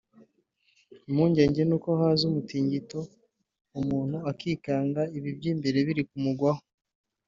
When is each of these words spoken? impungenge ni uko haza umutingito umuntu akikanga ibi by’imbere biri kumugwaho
impungenge 1.07 1.61
ni 1.65 1.73
uko 1.77 1.89
haza 1.99 2.23
umutingito 2.29 2.99
umuntu 3.79 4.17
akikanga 4.31 5.01
ibi 5.17 5.29
by’imbere 5.37 5.77
biri 5.87 6.03
kumugwaho 6.09 6.61